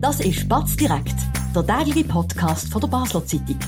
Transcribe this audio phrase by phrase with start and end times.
[0.00, 1.14] Das ist Batz direkt,
[1.54, 3.58] der tägliche Podcast von der Basler Zeitung.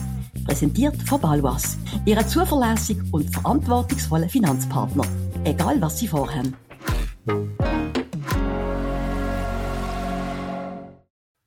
[0.47, 5.05] Präsentiert von Balwas, Ihrem zuverlässigen und verantwortungsvollen Finanzpartner.
[5.45, 6.57] Egal was Sie vorhaben.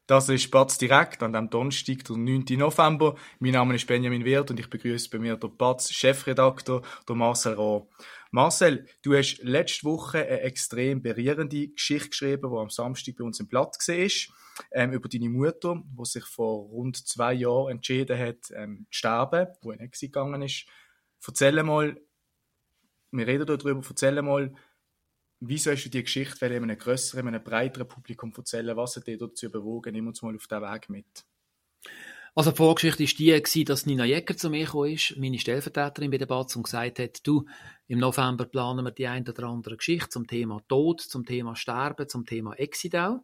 [0.06, 2.46] Das ist Batz direkt an dem Donnerstag, der 9.
[2.52, 3.16] November.
[3.40, 7.56] Mein Name ist Benjamin Wirth und ich begrüße bei mir den Batz Chefredaktor, der Marcel
[7.56, 7.88] Rohr.
[8.30, 13.40] Marcel, du hast letzte Woche eine extrem berührende Geschichte geschrieben, die am Samstag bei uns
[13.40, 14.36] im Blatt war,
[14.72, 19.48] ähm, über deine Mutter, die sich vor rund zwei Jahren entschieden hat, ähm, zu sterben,
[19.62, 20.66] wo in Exit gegangen ist.
[21.26, 22.00] Erzähl mal,
[23.12, 24.54] wir reden darüber, erzähl mal,
[25.40, 28.78] wieso hast du die Geschichte in einem größeren, einem breiteren Publikum erzählen?
[28.78, 29.94] Was hat dich dazu bewogen?
[29.94, 31.26] Nimm uns mal auf diesen Weg mit.
[32.38, 36.26] Also die Vorgeschichte war die, dass Nina Jäger zu mir ist, meine Stellvertreterin bei der
[36.26, 37.46] BATS, und gesagt hat, du,
[37.88, 42.10] im November planen wir die ein oder andere Geschichte zum Thema Tod, zum Thema Sterben,
[42.10, 43.22] zum Thema Exidau.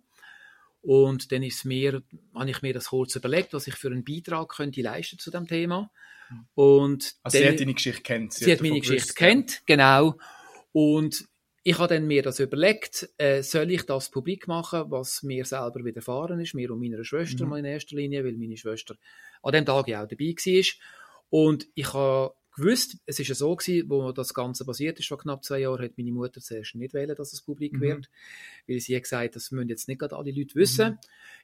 [0.82, 2.02] Und dann ist mir,
[2.34, 5.48] habe ich mir das kurz überlegt, was ich für einen Beitrag könnte leisten zu dem
[5.48, 5.92] Thema.
[6.56, 8.34] Und also dann, sie hat deine Geschichte kennt.
[8.34, 10.18] Sie, sie hat meine Geschichte kennt, genau.
[10.72, 11.26] Und
[11.64, 15.84] ich habe dann mir das überlegt, äh, soll ich das publik machen, was mir selber
[15.86, 17.50] widerfahren ist, mir und meiner Schwester mhm.
[17.50, 18.96] mal in erster Linie, weil meine Schwester
[19.44, 20.64] an dem Tag ja auch dabei war.
[21.30, 25.18] Und ich habe gewusst, es ist ja so gewesen, wo das Ganze passiert ist, vor
[25.18, 27.82] knapp zwei Jahren, hat meine Mutter zuerst nicht wählen, dass es publik mhm.
[27.82, 28.10] wird,
[28.68, 30.92] weil sie hat gesagt, das müssen jetzt nicht gerade alle Leute wissen.
[30.92, 30.98] Mhm.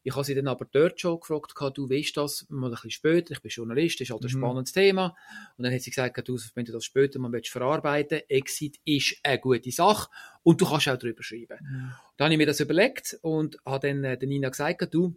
[0.04, 3.32] Ich habe sie dann aber dort schon gefragt, du weißt das mal ein bisschen später,
[3.32, 4.40] ich bin Journalist, das ist halt ein mhm.
[4.40, 5.16] spannendes Thema.
[5.58, 9.18] Und dann hat sie gesagt, du, wenn du das später mal verarbeiten willst, Exit ist
[9.24, 10.10] eine gute Sache
[10.44, 11.58] und du kannst auch darüber schreiben.
[11.62, 11.92] Mhm.
[12.18, 15.16] Dann habe ich mir das überlegt und habe dann äh, Nina gesagt, du,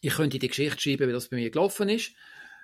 [0.00, 2.12] ich könnte die Geschichte schreiben, wie das bei mir gelaufen ist.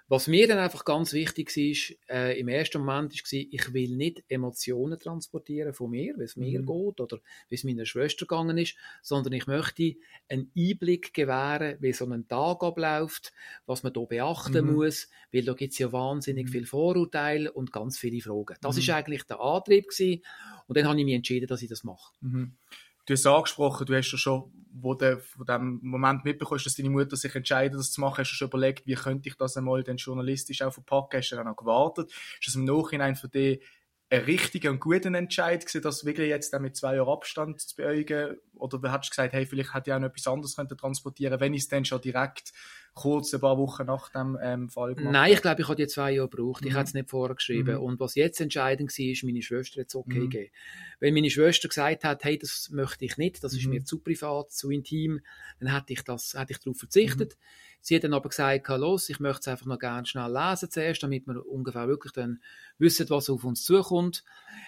[0.08, 4.22] Was mir dann einfach ganz wichtig ist, äh, im ersten Moment war, ich will nicht
[4.28, 6.66] Emotionen transportieren von mir, wie es mir mhm.
[6.66, 9.96] geht oder wie es meiner Schwester gegangen ist, sondern ich möchte
[10.28, 13.32] einen Einblick gewähren, wie so ein Tag abläuft,
[13.66, 14.74] was man da beachten mhm.
[14.74, 16.52] muss, weil da gibt es ja wahnsinnig mhm.
[16.52, 18.56] viel Vorurteile und ganz viele Fragen.
[18.60, 18.94] Das ist mhm.
[18.94, 20.22] eigentlich der Antrieb gewesen.
[20.68, 22.14] und dann habe ich mich entschieden, dass ich das mache.
[23.06, 26.90] Du hast angesprochen, du hast ja schon, wo du von dem Moment mitbekommst, dass deine
[26.90, 29.84] Mutter sich entscheidet, das zu machen, hast du schon überlegt, wie könnte ich das einmal
[29.84, 31.18] dann journalistisch auch verpacken?
[31.18, 32.12] Hast du dann auch gewartet?
[32.40, 33.62] Ist das im Nachhinein für dich
[34.10, 37.76] ein richtiger und guter Entscheid gewesen, das wirklich jetzt dann mit zwei Jahren Abstand zu
[37.76, 38.36] beäugen?
[38.54, 41.54] Oder hast du gesagt, hey, vielleicht hätte ich auch noch etwas anderes können transportieren wenn
[41.54, 42.52] ich es dann schon direkt
[42.96, 45.86] kurz ein paar Wochen nach dem ähm, Fall gemacht Nein, ich glaube, ich habe die
[45.86, 46.62] zwei Jahre gebraucht.
[46.62, 46.68] Mhm.
[46.68, 47.74] Ich habe es nicht vorher geschrieben.
[47.74, 47.82] Mhm.
[47.82, 50.30] Und was jetzt entscheidend war, ist, meine Schwester jetzt okay mhm.
[50.30, 50.50] gegeben.
[50.98, 53.74] Wenn meine Schwester gesagt hat, hey, das möchte ich nicht, das ist mhm.
[53.74, 55.20] mir zu privat, zu intim,
[55.60, 57.36] dann hätte ich das, hätte ich darauf verzichtet.
[57.86, 61.04] Sie hat dann aber gesagt, los, ich möchte es einfach noch gerne schnell lesen zuerst,
[61.04, 62.40] damit wir ungefähr wirklich dann
[62.78, 64.24] wissen, was auf uns zukommt.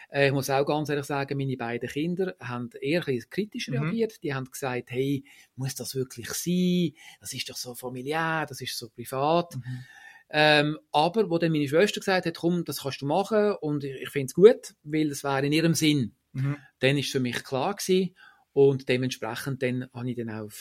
[0.09, 3.79] Äh, ich muss auch ganz ehrlich sagen, meine beiden Kinder haben eher kritisch mhm.
[3.79, 4.23] reagiert.
[4.23, 5.25] Die haben gesagt, hey,
[5.57, 6.93] muss das wirklich sein?
[7.19, 9.57] Das ist doch so familiär, das ist so privat.
[9.57, 9.85] Mhm.
[10.31, 14.01] Ähm, aber wo dann meine Schwester gesagt hat, komm, das kannst du machen und ich,
[14.01, 16.57] ich finde es gut, weil es wäre in ihrem Sinn, mhm.
[16.79, 18.15] dann ist für mich klar gewesen
[18.53, 20.53] und dementsprechend dann habe ich dann auch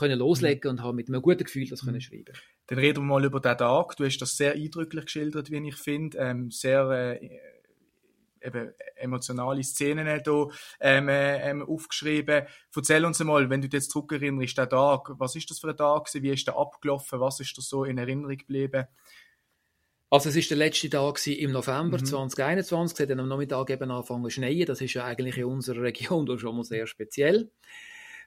[0.00, 0.78] können loslegen mhm.
[0.78, 2.00] und habe mit einem guten Gefühl das können mhm.
[2.00, 2.34] schreiben.
[2.66, 3.96] Dann reden wir mal über den Tag.
[3.96, 6.18] Du hast das sehr eindrücklich geschildert, wie ich finde.
[6.18, 7.30] Ähm, sehr äh,
[8.42, 10.48] eben emotionale Szenen hier
[10.80, 12.46] ähm, äh, ähm, aufgeschrieben.
[12.74, 15.76] Erzähl uns mal, wenn du dich jetzt zurückerinnerst, der Tag, was ist das für ein
[15.76, 17.20] Tag Wie ist der abgelaufen?
[17.20, 18.86] Was ist da so in Erinnerung geblieben?
[20.12, 22.04] Also es ist der letzte Tag im November mhm.
[22.04, 24.66] 2021, es hat am Nachmittag eben angefangen zu schneien.
[24.66, 27.50] Das ist ja eigentlich in unserer Region schon mal sehr speziell.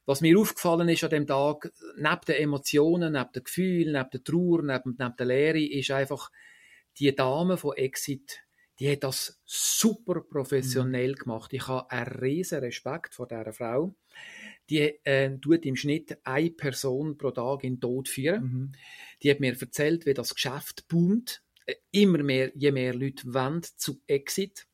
[0.06, 4.24] Was mir aufgefallen ist an dem Tag, neben den Emotionen, neben den Gefühlen, neben der
[4.24, 6.30] Trauer, neben, neben der Lehre, ist einfach
[6.98, 8.44] die Dame von Exit,
[8.80, 11.16] die hat das super professionell mhm.
[11.16, 11.54] gemacht.
[11.54, 13.96] Ich habe einen riesen Respekt vor dieser Frau.
[14.70, 18.44] Die äh, tut im Schnitt eine Person pro Tag in den Tod führen.
[18.44, 18.72] Mhm.
[19.22, 21.44] Die hat mir erzählt, wie das Geschäft boomt.
[21.66, 24.68] Äh, immer mehr, je mehr Leute wollen zu Exit,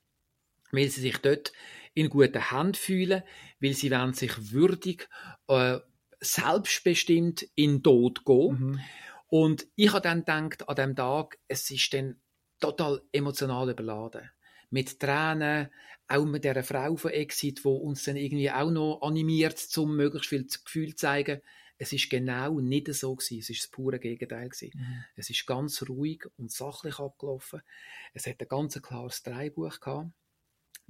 [0.72, 1.52] weil sie sich dort
[1.94, 3.24] in guten Händen fühlen,
[3.59, 5.09] weil sie wollen sich würdig,
[5.47, 5.80] äh,
[6.22, 8.60] selbstbestimmt in den Tod gehen.
[8.60, 8.80] Mhm.
[9.27, 12.19] Und ich habe dann gedacht, an dem Tag, es ist dann
[12.60, 14.30] total emotional überladen.
[14.69, 15.69] Mit Tränen,
[16.07, 20.30] auch mit der Frau von Exit, wo uns dann irgendwie auch noch animiert, zum möglichst
[20.30, 21.42] viel Gefühl zu zeigen.
[21.77, 23.39] Es ist genau nicht so gewesen.
[23.39, 24.72] Es ist das pure Gegenteil gewesen.
[24.74, 25.04] Mhm.
[25.15, 27.62] Es ist ganz ruhig und sachlich abgelaufen.
[28.13, 30.12] Es hat ein ganz klares Dreibuch gehabt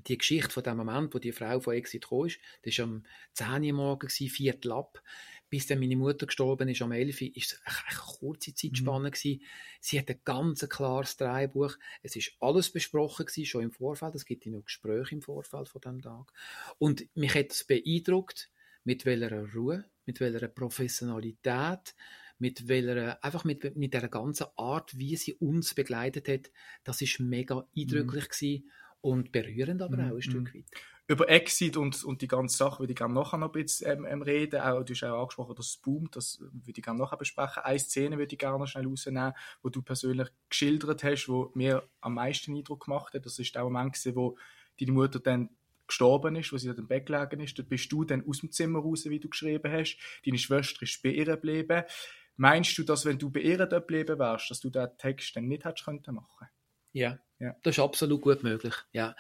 [0.08, 2.28] die Geschichte von dem Moment, wo die Frau von Exit kam,
[2.64, 3.04] das war am
[3.34, 5.02] 10 Uhr morgens, Viertel ab,
[5.50, 9.10] bis dann meine Mutter gestorben ist, am 11 Uhr, war es eine kurze Zeitspanne.
[9.10, 9.42] Mhm.
[9.82, 11.76] Sie hat ein ganz klares Drehbuch.
[12.04, 14.16] Es ist alles besprochen gewesen, schon im Vorfeld.
[14.16, 16.32] Es gibt ja noch Gespräche im Vorfeld von dem Tag.
[16.78, 18.52] Und mich hat es beeindruckt,
[18.84, 21.96] mit welcher Ruhe, mit welcher Professionalität,
[22.38, 26.52] mit welcher, einfach mit, mit der ganzen Art, wie sie uns begleitet hat,
[26.84, 28.30] das ist mega eindrücklich mhm.
[28.30, 30.12] gewesen und berührend aber mhm.
[30.12, 30.66] auch ein Stück weit.
[31.08, 34.22] Über Exit und, und die ganze Sache würde ich gerne nachher noch ein bisschen ähm,
[34.22, 34.62] reden.
[34.62, 37.64] Auch, du hast auch angesprochen, dass es boomt, das würde ich gerne nachher besprechen.
[37.64, 41.84] Eine Szene würde ich gerne noch schnell rausnehmen, wo du persönlich geschildert hast, wo mir
[42.02, 43.26] am meisten Eindruck gemacht hat.
[43.26, 44.38] Das ist ein Moment, wo
[44.80, 45.50] deine Mutter dann
[45.88, 47.58] gestorben ist, wo sie dann im Bett gelegen ist.
[47.58, 49.98] Dort bist du dann aus dem Zimmer raus, wie du geschrieben hast.
[50.24, 51.84] Deine Schwester ist bei ihr geblieben.
[52.38, 55.48] Meinst du, dass wenn du bei ihr dort geblieben wärst, dass du den Text dann
[55.48, 56.52] nicht hättest machen können?
[56.94, 57.56] Ja, ja.
[57.64, 58.76] Das ist absolut gut möglich.
[58.92, 59.16] Ja.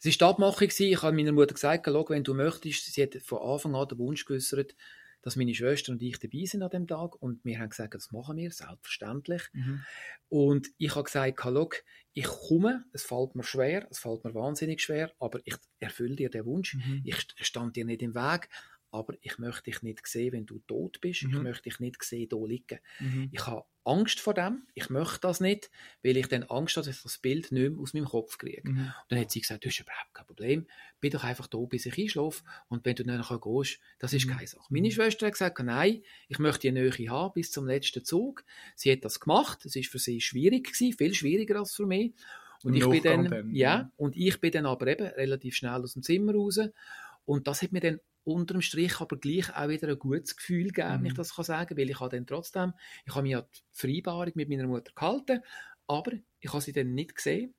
[0.00, 3.42] Es war die Abmachung, ich habe meiner Mutter gesagt, wenn du möchtest, sie hat von
[3.42, 4.76] Anfang an den Wunsch geäußert,
[5.22, 8.12] dass meine Schwester und ich dabei sind an dem Tag und wir haben gesagt, das
[8.12, 9.42] machen wir, selbstverständlich.
[9.54, 9.82] Mhm.
[10.28, 11.82] Und ich habe gesagt, Look,
[12.12, 16.28] ich komme, es fällt mir schwer, es fällt mir wahnsinnig schwer, aber ich erfülle dir
[16.28, 17.02] den Wunsch, mhm.
[17.04, 18.50] ich stand dir nicht im Weg,
[18.94, 21.24] aber ich möchte dich nicht sehen, wenn du tot bist.
[21.24, 21.30] Mhm.
[21.30, 22.78] Ich möchte dich nicht sehen, hier liegen.
[23.00, 23.28] Mhm.
[23.32, 24.68] Ich habe Angst vor dem.
[24.74, 25.68] Ich möchte das nicht,
[26.04, 28.62] weil ich dann Angst habe, dass ich das Bild nicht mehr aus meinem Kopf kriege.
[28.64, 28.78] Mhm.
[28.78, 30.66] Und dann hat sie gesagt, du hast überhaupt kein Problem.
[31.00, 32.44] Bin doch einfach da, bis ich einschlafe.
[32.68, 34.30] Und wenn du dann nachher gehst, das ist mhm.
[34.30, 34.66] keine Sache.
[34.70, 34.92] Meine mhm.
[34.92, 38.44] Schwester hat gesagt, nein, ich möchte die Nähe haben bis zum letzten Zug.
[38.76, 39.64] Sie hat das gemacht.
[39.64, 42.14] Es war für sie schwierig gewesen, viel schwieriger als für mich.
[42.62, 45.94] Und ich bin dann, dann, ja, und ich bin dann aber eben relativ schnell aus
[45.94, 46.60] dem Zimmer raus.
[47.26, 50.88] Und das hat mir dann unterm Strich aber gleich auch wieder ein gutes Gefühl gegeben,
[50.88, 50.94] mhm.
[50.94, 51.16] wenn ich mhm.
[51.18, 52.72] das kann sagen, weil ich habe dann trotzdem,
[53.04, 55.40] ich habe mich an die Vereinbarung mit meiner Mutter gehalten,
[55.86, 57.54] aber ich habe sie dann nicht gesehen.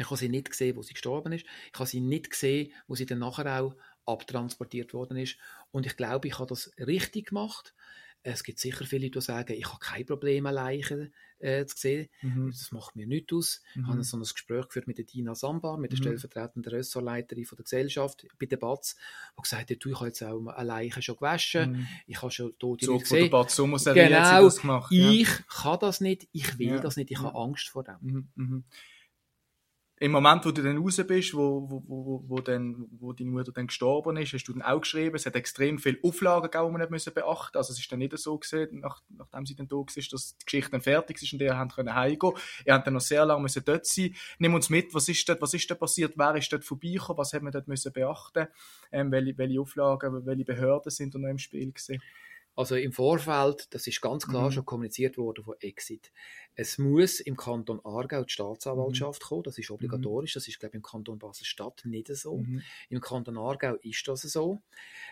[0.00, 1.44] Ich habe sie nicht gesehen, wo sie gestorben ist.
[1.72, 3.74] Ich habe sie nicht gesehen, wo sie dann nachher auch
[4.06, 5.36] abtransportiert worden ist.
[5.72, 7.74] Und ich glaube, ich habe das richtig gemacht.
[8.22, 12.08] Es gibt sicher viele, die sagen, ich habe kein Problem, Leichen äh, zu sehen.
[12.22, 12.50] Mhm.
[12.50, 13.62] Das macht mir nichts aus.
[13.74, 13.82] Mhm.
[13.82, 16.02] Ich habe so ein Gespräch geführt mit der Dina Sambar, mit der mhm.
[16.02, 18.96] stellvertretenden Ressortleiterin von der Gesellschaft bei der BATS,
[19.36, 21.86] die gesagt hat, du, ich habe jetzt auch eine Leiche schon gewaschen, mhm.
[22.06, 23.30] ich habe schon tote so, Leute gesehen.
[23.30, 25.10] Der Sommer genau, das gemacht, ja.
[25.10, 26.80] ich kann das nicht, ich will ja.
[26.80, 28.32] das nicht, ich habe Angst vor dem.
[30.00, 33.50] Im Moment, wo du dann raus bist, wo, wo, wo, wo, dann, wo deine Mutter
[33.50, 36.72] dann gestorben ist, hast du dann auch geschrieben, es hat extrem viele Auflagen gegeben, die
[36.72, 39.66] man nicht müssen beachten Also es ist dann nicht so gesehen, nach, nachdem sie dann
[39.66, 42.32] da war, dass die Geschichte dann fertig ist und ihr habt können heimgehen.
[42.64, 44.14] Ihr habt dann noch sehr lange müssen dort sein.
[44.38, 47.32] Nimm uns mit, was ist dort, was ist dort passiert, wer ist dort vorbeigekommen, was
[47.32, 48.46] hat man dort müssen beachten,
[48.92, 52.00] ähm, welche, welche Auflagen, welche Behörden sind da noch im Spiel gewesen.
[52.58, 54.50] Also im Vorfeld, das ist ganz klar mhm.
[54.50, 56.10] schon kommuniziert worden von Exit.
[56.56, 59.26] Es muss im Kanton Aargau die Staatsanwaltschaft mhm.
[59.28, 62.38] kommen, das ist obligatorisch, das ist glaube ich im Kanton Basel-Stadt nicht so.
[62.38, 62.64] Mhm.
[62.88, 64.60] Im Kanton Aargau ist das so.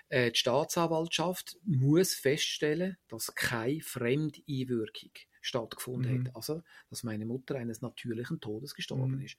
[0.09, 5.13] Äh, die Staatsanwaltschaft muss feststellen, dass keine Fremdeinwirkung
[5.47, 6.27] stattgefunden mhm.
[6.27, 6.37] hat.
[6.37, 9.25] Also, dass meine Mutter eines natürlichen Todes gestorben mhm.
[9.25, 9.37] ist.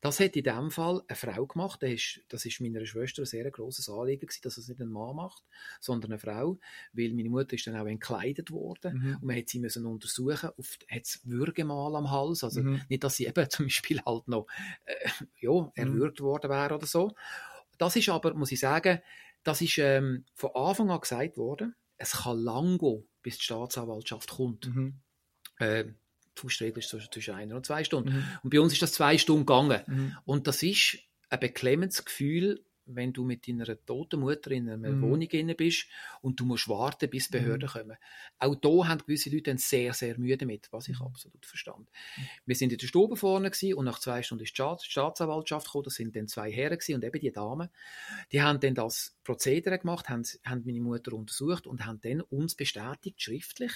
[0.00, 1.82] Das hat in dem Fall eine Frau gemacht.
[1.82, 4.88] Das ist, das ist meiner Schwester ein sehr großes Anliegen gewesen, dass es nicht ein
[4.88, 5.42] Mann macht,
[5.80, 6.58] sondern eine Frau,
[6.92, 9.14] weil meine Mutter ist dann auch entkleidet worden mhm.
[9.16, 10.50] und man hat sie müssen untersuchen.
[10.56, 12.80] Oft hat es Würgemal am Hals, also mhm.
[12.88, 14.46] nicht, dass sie eben zum Beispiel halt noch
[14.86, 14.94] äh,
[15.40, 15.70] ja, mhm.
[15.74, 17.14] erwürgt worden wäre oder so.
[17.78, 19.00] Das ist aber, muss ich sagen,
[19.42, 24.30] das ist ähm, von Anfang an gesagt worden, es kann lang gehen, bis die Staatsanwaltschaft
[24.30, 24.74] kommt.
[24.74, 25.00] Mhm
[25.60, 25.86] äh,
[26.34, 28.14] Faustregel ist zwischen einer und zwei Stunden.
[28.14, 28.24] Mhm.
[28.42, 29.82] Und bei uns ist das zwei Stunden gegangen.
[29.86, 30.16] Mhm.
[30.24, 30.98] Und das ist
[31.28, 32.64] ein beklemmendes Gefühl,
[32.94, 35.02] wenn du mit deiner toten Mutter in einer mhm.
[35.02, 35.86] Wohnung inne bist
[36.22, 37.78] und du musst warten, bis die Behörden mhm.
[37.78, 37.96] kommen.
[38.38, 41.06] Auch da haben gewisse Leute sehr, sehr müde mit, was ich mhm.
[41.06, 41.88] absolut verstand.
[42.16, 42.22] Mhm.
[42.46, 45.94] Wir sind in der Stube vorne und nach zwei Stunden ist die Staatsanwaltschaft gekommen, das
[45.94, 47.68] sind dann zwei Herren gewesen, und eben die Damen.
[48.32, 52.54] Die haben dann das Prozedere gemacht, haben, haben meine Mutter untersucht und haben dann uns
[52.54, 53.72] bestätigt, schriftlich,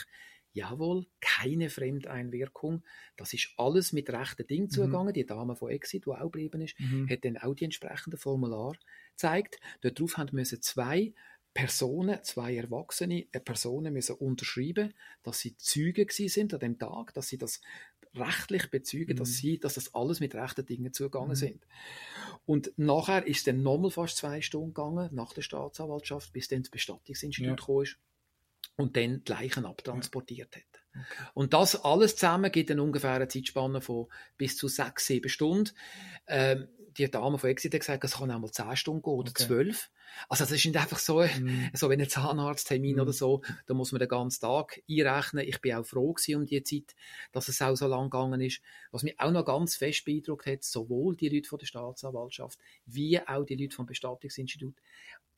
[0.54, 2.82] jawohl, keine Fremdeinwirkung.
[3.16, 4.70] Das ist alles mit rechten Dingen mhm.
[4.70, 5.12] zugegangen.
[5.12, 7.08] Die Dame von Exit, die auch geblieben ist, mhm.
[7.10, 8.76] hat dann auch die entsprechenden Formular
[9.10, 9.58] gezeigt.
[9.82, 11.12] Darauf haben müssen zwei
[11.52, 17.38] Personen, zwei erwachsene Personen müssen unterschreiben, dass sie Zeugen sind an dem Tag, dass sie
[17.38, 17.60] das
[18.14, 19.18] rechtlich bezeugen, mhm.
[19.18, 21.34] dass sie, dass das alles mit rechten Dingen zugegangen mhm.
[21.34, 21.66] sind.
[22.46, 26.70] Und nachher ist dann nochmal fast zwei Stunden gegangen, nach der Staatsanwaltschaft, bis dann das
[26.70, 27.54] Bestattungsinstitut ja.
[27.56, 27.98] gekommen ist
[28.76, 30.62] und dann die Leichen abtransportiert hat.
[30.90, 31.28] Okay.
[31.34, 35.70] Und das alles zusammen gibt dann ungefähr eine Zeitspanne von bis zu sechs, sieben Stunden.
[36.26, 39.30] Ähm, die Dame von Exit hat gesagt, es kann auch mal zehn Stunden gehen oder
[39.30, 39.44] okay.
[39.44, 39.90] zwölf.
[40.28, 41.70] Also das ist nicht einfach so, mm.
[41.74, 43.00] so wie ein Zahnarzttermin mm.
[43.00, 45.44] oder so, da muss man den ganzen Tag einrechnen.
[45.46, 46.94] Ich bin auch froh um die Zeit,
[47.32, 48.60] dass es auch so lang gegangen ist.
[48.92, 53.20] Was mich auch noch ganz fest beeindruckt hat, sowohl die Leute von der Staatsanwaltschaft wie
[53.20, 54.76] auch die Leute vom Bestattungsinstitut,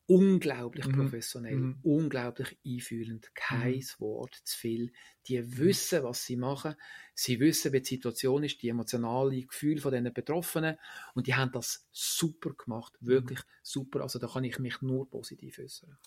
[0.07, 0.93] unglaublich mhm.
[0.93, 1.79] professionell, mhm.
[1.83, 3.99] unglaublich einfühlend, kein mhm.
[3.99, 4.93] Wort zu viel.
[5.27, 5.57] Die mhm.
[5.57, 6.75] wissen, was sie machen,
[7.13, 10.77] sie wissen, wie die Situation ist, die emotionale Gefühle von den Betroffenen
[11.13, 13.07] und die haben das super gemacht, mhm.
[13.07, 14.01] wirklich super.
[14.01, 15.97] Also da kann ich mich nur positiv äußern.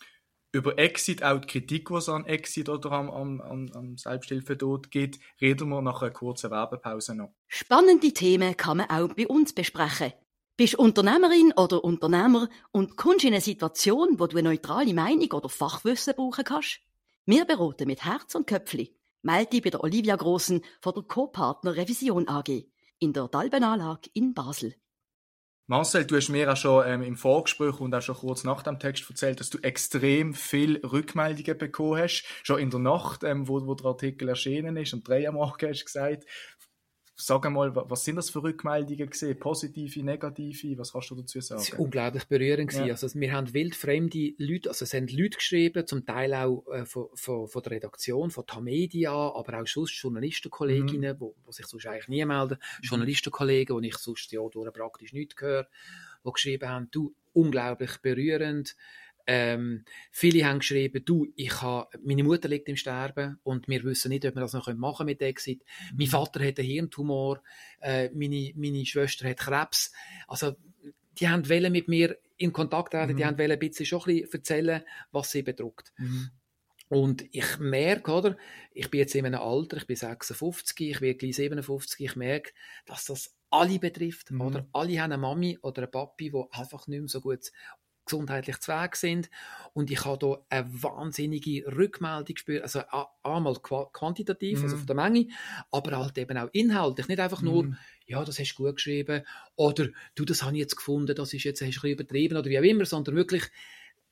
[0.52, 4.90] über Exit, auch die Kritik, die es an Exit oder am, am, am, am Selbsthilfetod
[4.90, 7.34] gibt, reden wir nach einer kurzen Werbepause noch.
[7.48, 10.12] Spannende Themen kann man auch bei uns besprechen.
[10.60, 15.48] Bist Unternehmerin oder Unternehmer und kommst in eine Situation, wo du eine neutrale Meinung oder
[15.48, 16.80] Fachwissen brauchen kannst?
[17.24, 18.94] Wir beraten mit Herz und Köpfli.
[19.22, 22.66] Melde dich bei der Olivia Grossen von der Co-Partner Revision AG
[22.98, 24.74] in der Dalbenanlage in Basel.
[25.66, 28.78] Marcel, du hast mir auch schon ähm, im Vorgespräch und auch schon kurz nach dem
[28.78, 32.24] Text erzählt, dass du extrem viel Rückmeldungen bekommen hast.
[32.42, 35.70] Schon in der Nacht, ähm, wo, wo der Artikel erschienen ist, um drei am Morgen
[35.70, 36.26] hast du gesagt,
[37.20, 39.38] Sag einmal, was sind das für Rückmeldungen gesehen?
[39.38, 40.78] Positive, negative?
[40.78, 41.60] Was kannst du dazu sagen?
[41.60, 42.72] Es war unglaublich berührend.
[42.72, 42.84] Ja.
[42.84, 47.08] Also, wir haben wildfremde Leute, also es haben Leute geschrieben, zum Teil auch äh, von,
[47.14, 51.20] von, von, der Redaktion, von Tamedia, aber auch sonst Journalistenkolleginnen, mhm.
[51.20, 52.58] wo, wo sich sonst eigentlich nie melden.
[52.58, 52.84] Mhm.
[52.84, 55.66] Journalistenkollegen, wo ich sonst ja durch praktisch nicht höre,
[56.24, 58.76] die geschrieben haben, du, unglaublich berührend.
[59.32, 64.08] Ähm, viele haben geschrieben, du, ich habe, meine Mutter liegt im Sterben und wir wissen
[64.08, 65.62] nicht, ob wir das noch machen mit Exit.
[65.92, 65.98] Mhm.
[65.98, 67.40] Mein Vater hat einen Hirntumor,
[67.80, 69.92] äh, meine, meine Schwester hat Krebs.
[70.26, 70.56] Also,
[71.20, 73.16] die haben mit mir in Kontakt treten, mhm.
[73.18, 74.82] die haben ein bisschen schon ein bisschen erzählen,
[75.12, 75.92] was sie bedrückt.
[75.98, 76.30] Mhm.
[76.88, 78.36] Und ich merke, oder,
[78.72, 82.50] ich bin jetzt in einem Alter, ich bin 56, ich werde gleich 57, ich merke,
[82.84, 84.40] dass das alle betrifft, mhm.
[84.40, 84.66] oder?
[84.72, 87.52] Alle haben eine Mami oder einen Papi, die einfach nicht mehr so gut
[88.10, 89.30] gesundheitlich zu Weg sind.
[89.72, 92.82] Und ich habe hier eine wahnsinnige Rückmeldung gespürt, also
[93.22, 94.80] einmal quantitativ, also mhm.
[94.80, 95.28] von der Menge,
[95.70, 97.08] aber halt eben auch inhaltlich.
[97.08, 97.76] Nicht einfach nur, mm.
[98.06, 99.22] ja, das hast du gut geschrieben,
[99.54, 102.36] oder du, das habe ich jetzt gefunden, das ist jetzt, hast du ein bisschen übertrieben,
[102.36, 103.44] oder wie auch immer, sondern wirklich,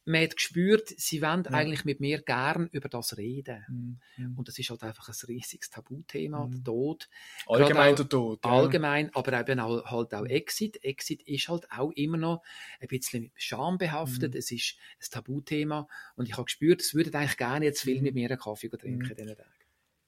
[0.08, 1.50] man hat gespürt, sie wollen ja.
[1.50, 4.00] eigentlich mit mir gern über das reden.
[4.16, 4.38] Mhm.
[4.38, 6.50] Und das ist halt einfach ein riesiges Tabuthema, mhm.
[6.50, 7.08] der Tod.
[7.46, 8.44] Allgemein der Tod.
[8.44, 8.50] Ja.
[8.50, 10.82] Allgemein, aber eben auch, halt auch Exit.
[10.82, 12.42] Exit ist halt auch immer noch
[12.80, 14.32] ein bisschen schambehaftet.
[14.32, 14.38] Mhm.
[14.38, 15.86] Es ist ein Tabuthema.
[16.16, 19.08] Und ich habe gespürt, es würden eigentlich gerne jetzt viel mit mir einen Kaffee trinken
[19.08, 19.14] mhm.
[19.14, 19.50] diesen Tagen.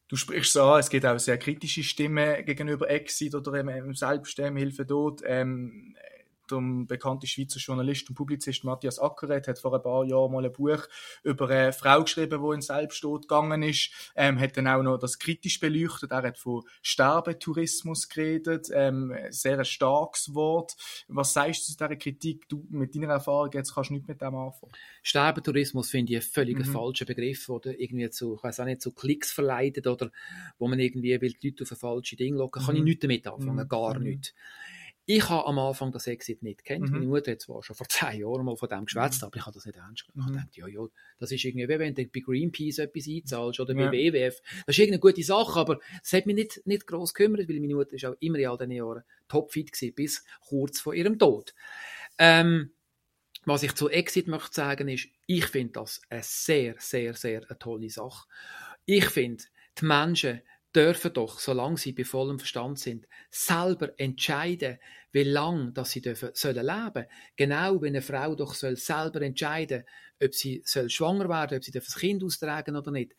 [0.09, 4.85] Du sprichst so an, es gibt auch sehr kritische Stimmen gegenüber Exit oder eben Selbsthilfe
[4.85, 5.23] dort.
[5.25, 5.95] Ähm,
[6.51, 10.53] der bekannte Schweizer Journalist und Publizist Matthias Ackeret hat vor ein paar Jahren mal ein
[10.53, 10.87] Buch
[11.23, 13.91] über eine Frau geschrieben, die in Selbsttod gegangen ist.
[14.17, 16.11] Ähm, hat dann auch noch das kritisch beleuchtet.
[16.11, 18.69] Er hat von Sterbetourismus geredet.
[18.73, 20.77] Ähm, sehr ein starkes Wort.
[21.09, 22.49] Was sagst du zu dieser Kritik?
[22.49, 24.73] Du mit deiner Erfahrung jetzt kannst du nicht mit dem anfangen.
[25.03, 26.65] Sterbetourismus finde ich ein völlig mhm.
[26.65, 30.11] falscher Begriff, oder irgendwie zu, ich weiß auch nicht, zu Klicks verleitet oder
[30.59, 32.63] wo man irgendwie will die Leute auf ein falsches Ding locken.
[32.63, 32.81] Kann mhm.
[32.81, 33.69] ich nichts damit anfangen, mhm.
[33.69, 34.05] gar mhm.
[34.05, 34.35] nicht.
[35.13, 36.87] Ich habe am Anfang das Exit nicht kennt.
[36.87, 36.93] Mhm.
[36.93, 39.27] Meine Mutter hat zwar schon vor zehn Jahren mal von dem geschwätzt, mhm.
[39.27, 40.35] aber ich habe das nicht ernst genommen.
[40.35, 40.39] Mhm.
[40.39, 40.89] Ich dachte, ja, ja,
[41.19, 44.13] das ist irgendwie, wie wenn du bei Greenpeace etwas einzahlst oder bei ja.
[44.13, 44.41] WWF.
[44.67, 47.75] Das ist irgendeine gute Sache, aber es hat mich nicht, nicht gross gekümmert, weil meine
[47.75, 51.55] Mutter ist auch immer in all diesen Jahren topfit gewesen, bis kurz vor ihrem Tod.
[52.17, 52.71] Ähm,
[53.47, 57.59] was ich zu Exit möchte sagen ist, ich finde das eine sehr, sehr, sehr eine
[57.59, 58.29] tolle Sache.
[58.85, 59.43] Ich finde,
[59.77, 60.41] die Menschen
[60.75, 64.79] dürfen doch, solange sie bei vollem Verstand sind, selber entscheiden,
[65.13, 67.07] wie lange dass sie dürfen, sollen leben.
[67.37, 69.85] Genau wie eine Frau doch soll selber entscheiden,
[70.23, 73.15] ob sie soll schwanger werden, ob sie das Kind austragen oder nicht.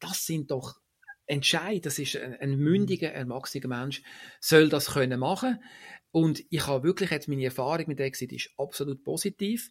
[0.00, 0.80] Das sind doch
[1.28, 4.00] Entscheid, das ist ein, ein mündiger, erwachsener Mensch,
[4.40, 5.60] soll das können machen.
[6.12, 9.70] Und ich habe wirklich jetzt meine Erfahrung mit Exit ist absolut positiv.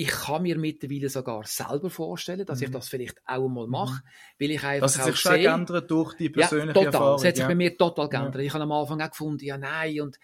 [0.00, 2.66] Ich kann mir mittlerweile sogar selber vorstellen, dass mhm.
[2.66, 4.08] ich das vielleicht auch mal mache, mhm.
[4.38, 6.86] weil ich einfach Das hat sich schon geändert durch die persönliche ja, total.
[6.86, 7.16] Erfahrung.
[7.16, 7.48] Das hat sich ja.
[7.48, 8.36] bei mir total geändert.
[8.36, 8.40] Ja.
[8.42, 10.20] Ich habe am Anfang auch gefunden, ja nein, und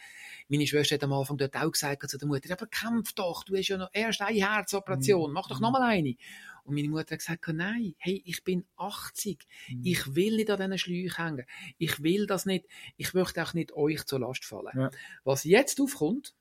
[0.49, 3.57] meine Schwester hat am Anfang dort auch gesagt zu der Mutter, aber kämpf doch, du
[3.57, 5.35] hast ja noch erst eine Herzoperation, mhm.
[5.35, 6.15] mach doch nochmal eine.
[6.63, 9.45] Und meine Mutter hat gesagt, nein, hey, ich bin 80.
[9.71, 9.81] Mhm.
[9.83, 11.47] Ich will nicht an diesen Schläuchen hängen.
[11.79, 12.67] Ich will das nicht.
[12.97, 14.71] Ich möchte auch nicht euch zur Last fallen.
[14.73, 14.91] Ja.
[15.25, 16.33] Was jetzt aufkommt,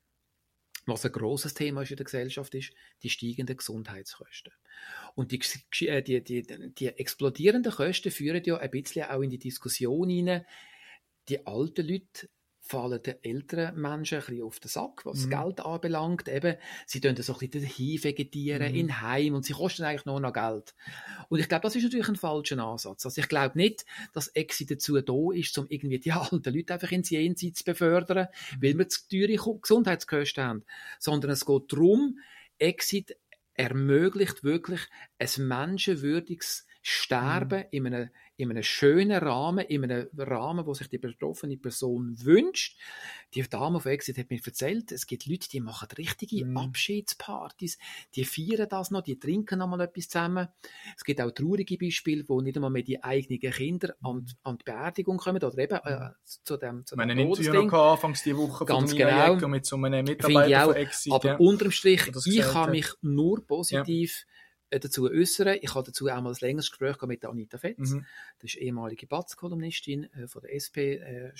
[0.86, 2.72] was ein großes Thema ist in der Gesellschaft, ist
[3.02, 4.52] die steigenden Gesundheitskosten.
[5.14, 9.38] Und die, äh, die, die, die explodierenden Kosten führen ja ein bisschen auch in die
[9.38, 10.44] Diskussion hinein,
[11.28, 12.28] die alten Leute
[12.66, 15.30] fallen den älteren Menschen ein bisschen auf den Sack, was mhm.
[15.30, 16.28] Geld anbelangt.
[16.28, 16.56] Eben,
[16.86, 18.78] sie tun so ein bisschen dahin vegetieren, mhm.
[18.78, 20.74] in Heim, und sie kosten eigentlich nur noch Geld.
[21.28, 23.04] Und ich glaube, das ist natürlich ein falscher Ansatz.
[23.04, 26.90] Also ich glaube nicht, dass Exit dazu da ist, um irgendwie die alten Leute einfach
[26.90, 28.62] ins Jenseits zu befördern, mhm.
[28.62, 30.64] weil wir zu teure Gesundheitskosten haben.
[30.98, 32.18] Sondern es geht darum,
[32.58, 33.14] Exit
[33.52, 34.80] ermöglicht wirklich
[35.18, 37.68] ein menschenwürdiges Sterben mhm.
[37.70, 42.78] in einem in einem schönen Rahmen, in einem Rahmen, wo sich die betroffene Person wünscht.
[43.34, 46.56] Die Dame auf Exit hat mir erzählt, es gibt Leute, die machen richtige mm.
[46.56, 47.78] Abschiedspartys,
[48.14, 50.48] die feiern das noch, die trinken noch mal etwas zusammen.
[50.96, 54.64] Es gibt auch traurige Beispiele, wo nicht einmal mehr die eigenen Kinder an, an die
[54.64, 58.90] Beerdigung kommen oder eben äh, zu dem zu Meine Interview noch anfangs die Woche Ganz
[58.90, 59.48] von genau.
[59.48, 61.12] mit so einem Mitarbeiter auch, von Exit.
[61.12, 61.36] Aber ja.
[61.36, 64.34] unterm Strich, ich habe mich nur positiv ja
[64.78, 65.58] dazu äußern.
[65.60, 67.90] Ich habe dazu einmal ein längeres Gespräch mit Anita Fetz.
[67.90, 68.06] Mhm.
[68.38, 71.32] Das ist ehemalige Batz-Kolumnistin äh, von der SP äh,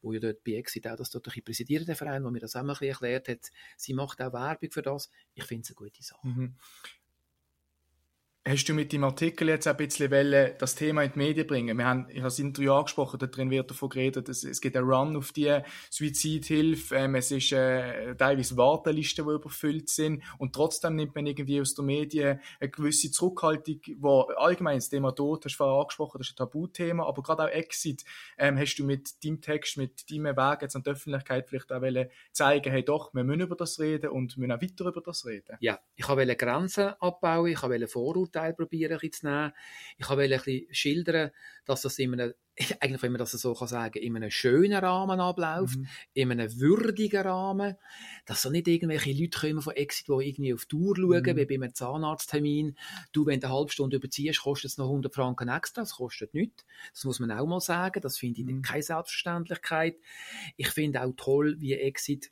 [0.00, 2.56] wo ja dort bei Exit auch das dort ein präsidiert, der Verein, wo mir das
[2.56, 3.50] auch mal ein erklärt hat.
[3.76, 5.10] Sie macht auch Werbung für das.
[5.34, 6.26] Ich finde es eine gute Sache.
[6.26, 6.54] Mhm.
[8.44, 11.78] Hast du mit dem Artikel jetzt ein bisschen wollen, das Thema in die Medien bringen?
[11.78, 14.76] Wir haben, ich habe das Interview angesprochen, da drin wird davon geredet, dass es gibt
[14.76, 20.56] einen Run auf die Suizidhilfe, ähm, es ist äh, teilweise Wartelisten, die überfüllt sind und
[20.56, 25.44] trotzdem nimmt man irgendwie aus den Medien eine gewisse Zurückhaltung, wo allgemein das Thema Tod,
[25.44, 28.02] hast du vorher angesprochen, das ist ein Tabuthema, aber gerade auch Exit,
[28.38, 31.80] ähm, hast du mit deinem Text, mit deinem Weg jetzt an die Öffentlichkeit vielleicht auch
[31.80, 35.24] wollen zeigen, hey doch, wir müssen über das reden und müssen auch weiter über das
[35.26, 35.56] reden?
[35.60, 39.52] Ja, ich wollte Grenzen abbauen, ich wollte Vorurteile Vorurteile probieren zu nehmen.
[39.98, 41.30] Ich wollte ein bisschen schildern,
[41.64, 42.34] dass das in einem,
[42.80, 45.88] eigentlich, wenn man das so kann sagen, in einem schönen Rahmen abläuft, mhm.
[46.14, 47.76] in einem würdigen Rahmen,
[48.26, 51.36] dass so nicht irgendwelche Leute kommen von Exit, die irgendwie auf Tour schauen, mhm.
[51.36, 52.76] wie bei einem Zahnarzttermin.
[53.12, 56.34] Du, wenn du eine halbe Stunde überziehst, kostet es noch 100 Franken extra, das kostet
[56.34, 56.64] nichts.
[56.92, 58.62] Das muss man auch mal sagen, das finde ich mhm.
[58.62, 59.96] keine Selbstverständlichkeit.
[60.56, 62.30] Ich finde auch toll, wie Exit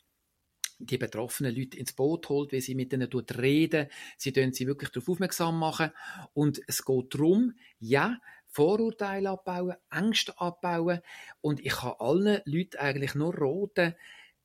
[0.85, 3.87] die betroffenen Leute ins Boot holt, wie sie mit ihnen reden.
[4.17, 5.91] Sie tun sie wirklich darauf aufmerksam machen.
[6.33, 10.99] Und es geht darum, ja, Vorurteile abbauen, Ängste abbauen.
[11.39, 13.95] Und ich kann allen Leuten eigentlich nur raten,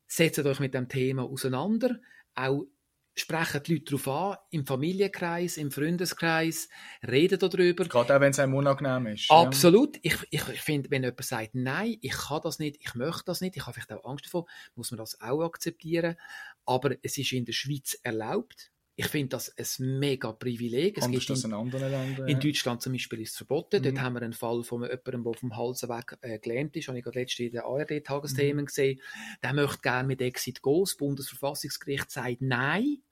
[0.07, 1.99] setzt euch mit dem Thema auseinander.
[2.35, 2.67] Auch
[3.17, 6.69] sprechen die Leute darauf an, im Familienkreis, im Freundeskreis,
[7.07, 7.85] reden darüber.
[7.87, 9.31] Gerade auch, wenn es einem unangenehm ist.
[9.31, 9.97] Absolut.
[9.97, 10.01] Ja.
[10.03, 13.41] Ich, ich, ich finde, wenn jemand sagt, nein, ich kann das nicht, ich möchte das
[13.41, 16.17] nicht, ich habe vielleicht auch Angst davor, muss man das auch akzeptieren.
[16.67, 18.71] Aber es ist in der Schweiz erlaubt.
[18.99, 20.97] Ich finde das ein mega Privileg.
[20.97, 22.29] Es Anders gibt in, in anderen Ländern.
[22.29, 23.81] In Deutschland zum Beispiel ist es verboten.
[23.81, 23.85] Mhm.
[23.85, 26.89] Dort haben wir einen Fall von jemandem, der vom Hals weg äh, gelähmt ist.
[26.89, 28.67] Habe ich gerade letztens in den ARD-Tagesthemen mhm.
[28.67, 29.01] gesehen.
[29.43, 30.81] Der möchte gerne mit Exit gehen.
[30.81, 33.03] Das Bundesverfassungsgericht sagt nein.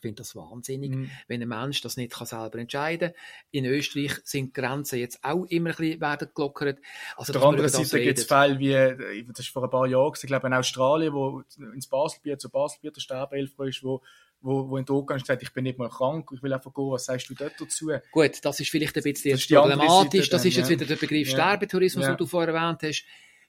[0.00, 1.10] Ich finde das wahnsinnig, mhm.
[1.28, 3.20] wenn ein Mensch das nicht kann selber entscheiden kann.
[3.50, 6.78] In Österreich sind die Grenzen jetzt auch immer ein bisschen werden gelockert.
[7.16, 9.86] Also, Auf der anderen Seite gibt es Fälle wie, äh, das ist vor ein paar
[9.86, 11.42] Jahren, ich glaube in Australien, wo
[11.74, 14.00] ins Baselbiet, zu Baselbiet der Sterbehilfe ist, wo
[14.42, 16.90] wo, wo in Togo und sagt, ich bin nicht mal krank, ich will einfach gehen,
[16.90, 17.90] was sagst du dort dazu?
[18.10, 20.76] Gut, das ist vielleicht ein bisschen das problematisch, das ist jetzt ja.
[20.76, 21.34] wieder der Begriff ja.
[21.34, 22.12] Sterbetourismus, ja.
[22.12, 23.04] den du vorher erwähnt hast.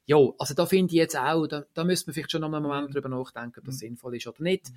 [0.05, 2.63] Ja, also da finde ich jetzt auch, da, da müsste man vielleicht schon noch einen
[2.63, 2.93] Moment mhm.
[2.93, 3.79] drüber nachdenken, ob das mhm.
[3.79, 4.71] sinnvoll ist oder nicht.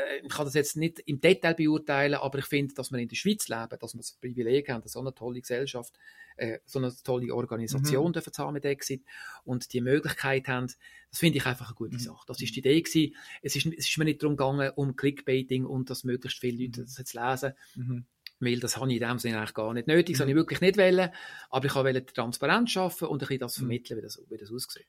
[0.00, 0.22] Mhm.
[0.22, 3.08] Äh, ich kann das jetzt nicht im Detail beurteilen, aber ich finde, dass wir in
[3.08, 5.94] der Schweiz leben, dass wir das Privileg haben, so eine tolle Gesellschaft,
[6.36, 8.12] äh, so eine tolle Organisation mhm.
[8.12, 9.02] dürfen haben mit Exit
[9.44, 10.68] und die Möglichkeit haben,
[11.10, 12.00] das finde ich einfach eine gute mhm.
[12.00, 12.24] Sache.
[12.26, 13.14] Das ist die Idee gewesen.
[13.42, 16.80] Es ist, es ist mir nicht darum gegangen, um Clickbaiting und dass möglichst viele Leute
[16.80, 16.84] mhm.
[16.84, 17.52] das jetzt lesen.
[17.74, 18.04] Mhm.
[18.42, 20.22] Weil das habe ich in dem Sinne eigentlich gar nicht nötig, das mhm.
[20.22, 21.10] habe ich wirklich nicht wollen.
[21.50, 23.62] Aber ich wollte Transparenz schaffen und ein bisschen das mhm.
[23.62, 24.86] vermitteln, wie das, wie das aussieht.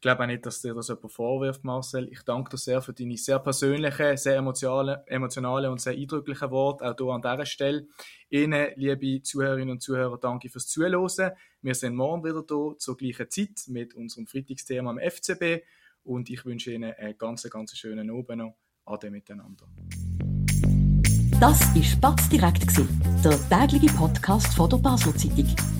[0.00, 2.08] Ich glaube auch nicht, dass dir das jemand vorwirft, Marcel.
[2.10, 6.86] Ich danke dir sehr für deine sehr persönlichen, sehr emotionalen, emotionalen und sehr eindrücklichen Worte,
[6.86, 7.86] auch hier an dieser Stelle.
[8.30, 11.32] Ihnen, liebe Zuhörerinnen und Zuhörer, danke fürs Zuhören.
[11.60, 15.66] Wir sind morgen wieder hier zur gleichen Zeit mit unserem Freitagsthema am FCB
[16.04, 18.56] und ich wünsche Ihnen einen ganz, ganz schönen Abend noch.
[18.86, 19.66] Ade miteinander.
[21.38, 22.64] Das war Spatz direkt,
[23.22, 25.79] der tägliche Podcast von der Basel Zeitung.